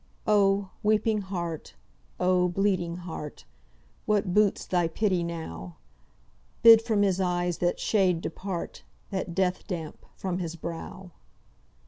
"Oh! 0.25 0.71
weeping 0.81 1.21
heart! 1.21 1.75
Oh, 2.19 2.47
bleeding 2.47 2.95
heart! 2.97 3.45
What 4.07 4.33
boots 4.33 4.65
thy 4.65 4.87
pity 4.87 5.23
now? 5.23 5.75
Bid 6.63 6.81
from 6.81 7.03
his 7.03 7.21
eyes 7.21 7.59
that 7.59 7.79
shade 7.79 8.21
depart, 8.21 8.81
That 9.11 9.35
death 9.35 9.67
damp 9.67 10.03
from 10.15 10.39
his 10.39 10.55
brow!" 10.55 11.11